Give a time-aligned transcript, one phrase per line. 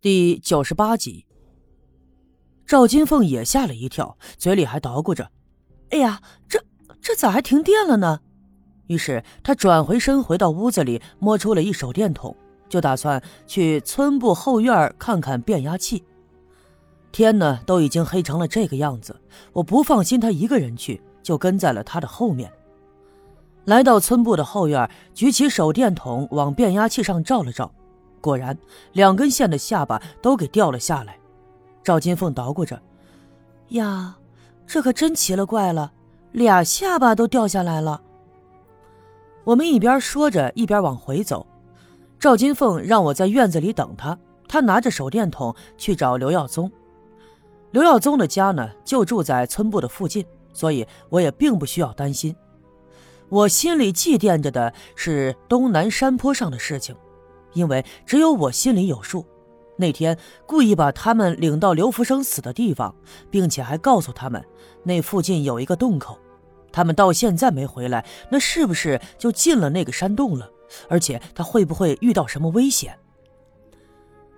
[0.00, 1.26] 第九十八集，
[2.64, 5.32] 赵金凤也吓了一跳，嘴里还捣鼓着
[5.90, 6.64] ：“哎呀，这
[7.02, 8.20] 这咋还停电了呢？”
[8.86, 12.36] 于是他转回身，回到屋子里，摸出了一手电筒，
[12.68, 16.04] 就打算去村部后院看看变压器。
[17.10, 19.20] 天呢，都已经黑成了这个样子，
[19.52, 22.48] 我不放心他一个人去，就跟在了他的后面。
[23.64, 27.74] 来到村部的后院，举起手电筒往变压器上照了照。
[28.20, 28.56] 果然，
[28.92, 31.18] 两根线的下巴都给掉了下来。
[31.82, 32.80] 赵金凤捣鼓着
[33.70, 34.16] ：“呀，
[34.66, 35.92] 这可真奇了怪了，
[36.32, 38.02] 俩下巴都掉下来了。”
[39.44, 41.46] 我们一边说着，一边往回走。
[42.18, 46.70] 赵金凤让我在院子里等他，他拿着手电筒去找刘耀宗。
[47.70, 52.34] 刘耀宗的家呢，就住在村部的附近，所以我也并不需要担心。
[53.30, 56.96] 我心里忌惦着的是东南山坡上的事情。
[57.52, 59.24] 因为只有我心里有数，
[59.76, 60.16] 那天
[60.46, 62.94] 故意把他们领到刘福生死的地方，
[63.30, 64.44] 并且还告诉他们
[64.82, 66.18] 那附近有一个洞口，
[66.72, 70.50] 他们到现在没回来，那是不是就进了那个山洞了？
[70.88, 72.96] 而且他会不会遇到什么危险？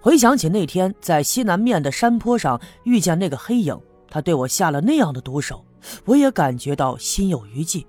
[0.00, 3.78] 回想起那天在西南面的山坡上遇见那个黑影，
[4.10, 5.64] 他对我下了那样的毒手，
[6.04, 7.86] 我也感觉到心有余悸。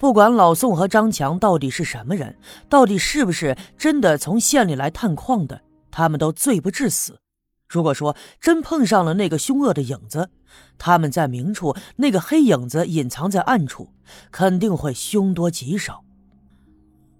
[0.00, 2.38] 不管老宋和张强到底是什么人，
[2.70, 7.20] 到底是不是真的从县里来探矿的，他们都罪不至死。
[7.68, 10.30] 如果说真碰上了那个凶恶的影子，
[10.78, 13.90] 他们在明处，那个黑影子隐藏在暗处，
[14.30, 16.02] 肯定会凶多吉少。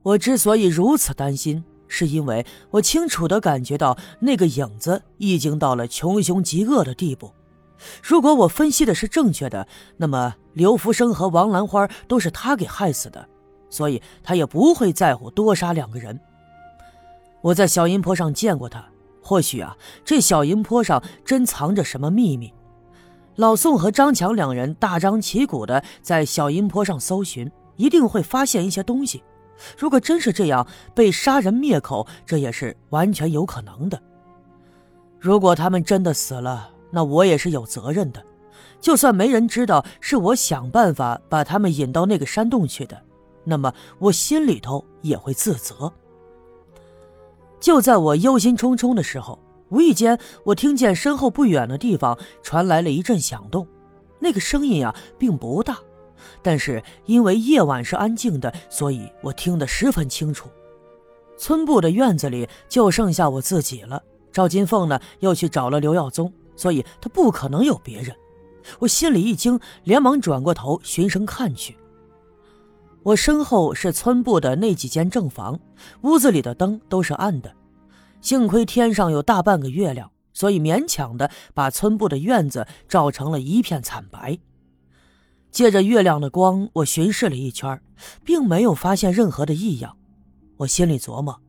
[0.03, 7.31] 我之所以如此担心，是因为我清楚地感觉到那个影子已经到了穷凶极恶的地步。
[8.03, 13.27] 如果我分析的是正确的，那么刘福生和王兰花都是他给害死的，
[13.69, 16.19] 所以他也不会在乎多杀两个人。
[17.43, 18.85] 我在小阴坡上见过他，
[19.23, 22.53] 或许啊，这小阴坡上真藏着什么秘密。
[23.37, 29.23] 老宋和张强两人大张旗鼓的在小阴坡上搜寻，一定会发现一些东西。
[29.79, 33.99] 如果真是这样，被杀人灭口，这也是完全有可能的。
[35.19, 38.25] 如果他们真的死了，那我也是有责任的，
[38.81, 43.01] 就算没人知道是我想办法把他们引到那个山洞去的，
[43.45, 45.93] 那么我心里头也会自责。
[47.61, 53.67] 就在我忧心忡忡的时候，无意间我听见身后不远的地方传来了一阵响动，
[54.19, 55.79] 那个声音啊并不大，
[56.43, 60.49] 但是因为夜晚是安静的，所以我听得十分清楚。
[61.37, 64.03] 村部的院子里就剩下我自己了，
[64.33, 66.33] 赵金凤呢又去找了刘耀宗。
[66.61, 68.15] 所以他不可能有别人，
[68.81, 71.75] 我心里一惊，连忙转过头循声看去。
[73.03, 75.59] 我身后是村部的那几间正房，
[76.03, 77.51] 屋子里的灯都是暗的，
[78.21, 84.39] 幸亏天上有大半个月亮，所以勉强的把村部的院子照成了一片惨白。
[85.51, 87.81] 借着月亮的光，我巡视了一圈，
[88.23, 89.97] 并没有发现任何的异样。
[90.59, 91.41] 我心里琢磨，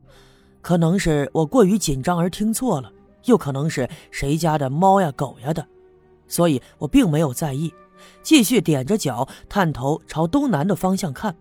[0.62, 2.90] 可能是我过于紧张而听错了。
[3.24, 5.66] 又可能是谁家的猫呀狗呀的，
[6.26, 7.72] 所以我并没有在意，
[8.22, 11.36] 继续踮着脚探头朝东南的方向看。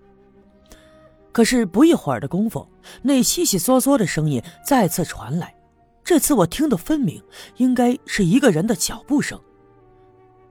[1.31, 2.67] 可是不一会儿的功夫，
[3.01, 5.55] 那悉悉嗦嗦的声音再次传来，
[6.03, 7.23] 这次我听得分明，
[7.57, 9.39] 应该是一个人的脚步声。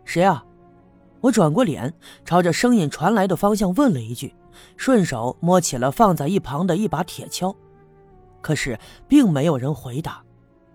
[0.05, 0.45] 谁啊？
[1.21, 1.93] 我转过脸，
[2.25, 4.35] 朝着声音传来的方向问了一句，
[4.79, 7.55] 顺手摸起了放在一旁的一把铁锹，
[8.41, 10.25] 可是并没有人回答。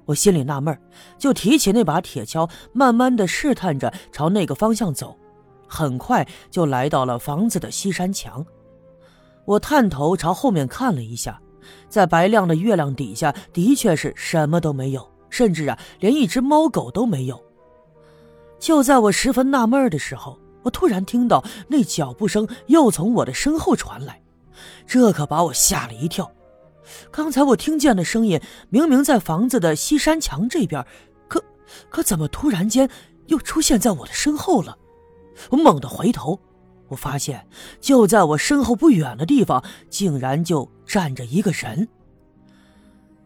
[0.05, 0.77] 我心里纳闷，
[1.17, 5.17] 就提起那把铁锹，慢慢的试探着朝那个方向走，
[5.67, 8.45] 很快就来到了房子的西山墙。
[9.45, 11.41] 我探头朝后面看了一下，
[11.89, 17.43] 在白亮的月亮底下，的确是什么都没有，甚至啊，连一只猫狗都没有。
[18.59, 24.21] 就在我十分纳闷的时候，我突然听到那脚步声又从我的身后传来，
[24.87, 26.31] 这可把我吓了一跳。
[27.11, 30.85] 刚才我听见的声音明明在房子的西山墙这边，
[31.27, 31.43] 可
[31.89, 32.89] 可怎么突然间
[33.27, 34.77] 又出现在我的身后了？
[35.49, 36.39] 我猛地回头，
[36.87, 37.47] 我发现
[37.81, 41.87] 就在我身后不远的地方，竟然就站着一个人。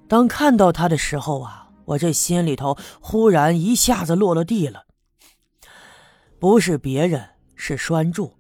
[0.08, 4.86] 当看到他的时候啊，我这心里头忽然一下子落了地了。
[6.40, 8.39] 不是别人，是栓柱。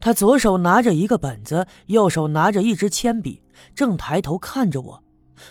[0.00, 3.42] 他左手拿着一个本子，右手拿着一支铅笔，
[3.74, 5.02] 正抬头看着我。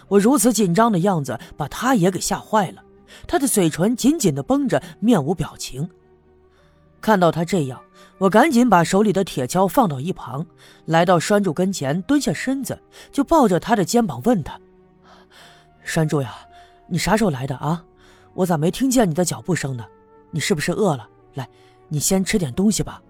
[0.07, 2.83] 我如此紧张的样子，把他也给吓坏了。
[3.25, 5.89] 他的嘴唇紧紧地绷着，面无表情。
[6.99, 7.81] 看到他这样，
[8.17, 10.45] 我赶紧把手里的铁锹放到一旁，
[10.85, 12.77] 来到栓柱跟前，蹲下身子，
[13.11, 14.59] 就抱着他的肩膀问他
[15.83, 16.35] ：“栓柱呀，
[16.88, 17.83] 你啥时候来的啊？
[18.33, 19.85] 我咋没听见你的脚步声呢？
[20.31, 21.07] 你是不是饿了？
[21.35, 21.47] 来，
[21.88, 23.01] 你先吃点东西吧。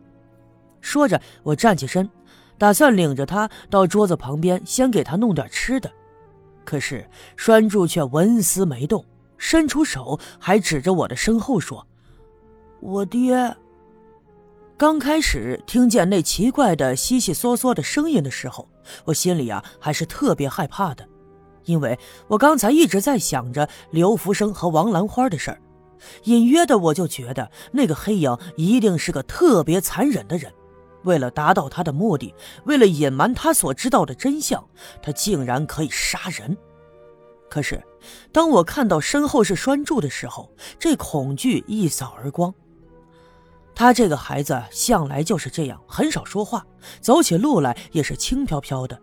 [0.81, 2.09] 说着，我站起身，
[2.57, 5.91] 打算领着他到桌子旁边，先给他弄点吃的。
[6.63, 9.05] 可是栓柱却纹丝没动，
[9.37, 11.87] 伸出手还指着我的身后说
[12.81, 13.55] ：“我爹。”
[14.77, 18.69] 刚开始听见那奇怪的悉悉嗦嗦的声音的时候，
[19.05, 21.07] 我心里啊还是特别害怕的，
[21.65, 21.97] 因为
[22.27, 25.59] 我刚才一直在想着刘福生和王兰花的事儿，
[26.25, 30.53] 隐约的我就觉得那个黑影一定是个特别残忍的人。
[31.07, 34.63] 为了达到他的目的，为了隐瞒他所知道的真相，
[35.01, 36.55] 他竟然可以杀人。
[37.49, 37.81] 可是，
[38.33, 42.53] 当我看到身后是栓柱的时候，这恐惧一扫而光。
[43.73, 46.65] 他这个孩子向来就是这样，很少说话，
[46.99, 48.99] 走起路来也是轻飘飘的。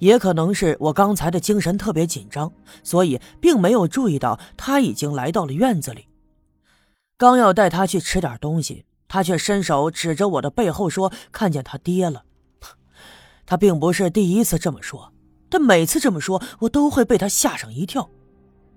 [0.00, 2.52] 也可能是我刚才的精神特别紧张，
[2.82, 6.08] 所以并没有注意到他已经来到了院子里。
[7.16, 8.84] 刚要带他去吃点东西。
[9.14, 12.24] 他却伸手指着我的背后说：“看见他爹了。”
[13.46, 15.12] 他并不是第一次这么说，
[15.48, 18.10] 但每次这么说，我都会被他吓上一跳。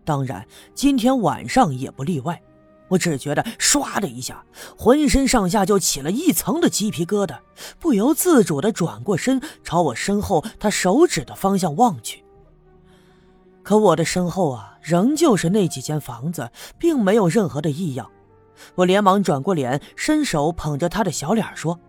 [0.06, 2.40] 当然，今天晚上也不例外。
[2.88, 4.46] 我只觉得唰的一下，
[4.78, 7.40] 浑身上下就起了一层的鸡皮疙瘩，
[7.80, 12.24] 不由自主的转过身，朝我身后他手指的方向望去。
[13.64, 18.08] 可我的身后啊，仍旧是那几间房子，并没有任何的异样。
[18.76, 21.80] 我连忙转过脸，伸手捧着他的小脸说：“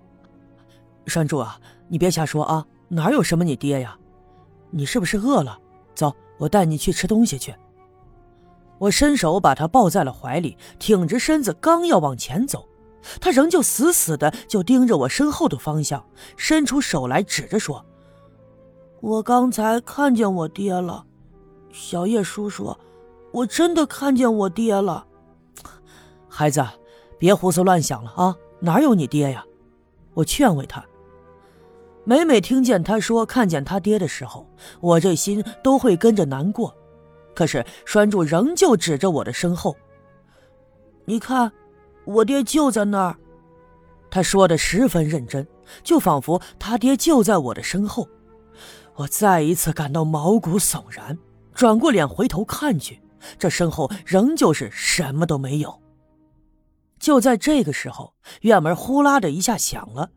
[1.06, 3.97] 栓柱啊，你别瞎说啊，哪有什么你爹呀？
[4.70, 5.59] 你是不是饿了？
[5.94, 7.55] 走，我带你去吃东西去。”
[8.79, 12.69] 我伸手把他抱在了怀里，挺直身子，刚要往前走，
[13.20, 16.05] 他仍旧死死的就盯着我身后的方向，
[16.37, 17.85] 伸出手来指着说
[19.03, 21.05] ：“我刚才看见我爹了，
[21.73, 22.76] 小叶叔叔，
[23.32, 25.06] 我真的看见我爹了。”
[26.28, 26.64] 孩子，
[27.19, 28.36] 别胡思乱想了啊！
[28.60, 29.44] 哪有你爹呀？
[30.14, 30.84] 我劝慰他。
[32.04, 34.46] 每每听见他说看见他爹的时候，
[34.80, 36.75] 我这心都会跟着难过。
[37.34, 39.76] 可是栓柱仍旧指着我的身后
[41.04, 41.52] ：“你看，
[42.04, 43.16] 我爹就在那儿。”
[44.10, 45.46] 他说的十分认真，
[45.84, 48.08] 就仿佛他爹就在我的身后。
[48.96, 51.16] 我再一次感到毛骨悚然，
[51.54, 53.00] 转过脸回头看去，
[53.38, 55.78] 这身后仍旧是什么都没有。
[56.98, 60.10] 就在这个时候，院门呼啦的一下响了。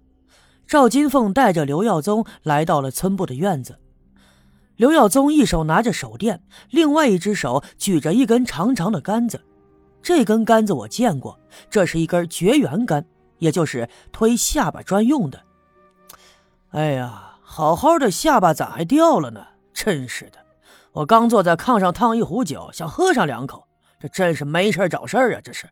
[0.68, 3.80] 赵金凤带着刘耀宗来到了村部的院子。
[4.78, 9.42] 刘耀宗一手拿着手电，另外一只手举着一根长长的杆子。
[10.02, 11.40] 这根杆子我见过，
[11.70, 13.06] 这是一根绝缘杆，
[13.38, 15.40] 也就是推下巴专用的。
[16.72, 19.46] 哎呀，好好的下巴咋还掉了呢？
[19.74, 20.40] 真是的！
[20.94, 23.68] 我刚坐在炕上烫一壶酒，想喝上两口，
[24.00, 25.42] 这真是没事找事啊！
[25.44, 25.68] 这是。